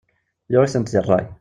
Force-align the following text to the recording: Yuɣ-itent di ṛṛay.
Yuɣ-itent 0.51 0.93
di 0.93 0.99
ṛṛay. 1.05 1.25